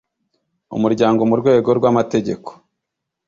[0.75, 2.49] umuryango mu rwego rw amategeko